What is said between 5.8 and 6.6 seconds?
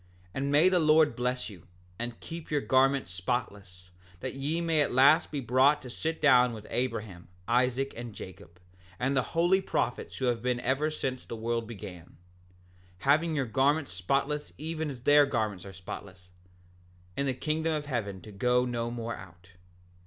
to sit down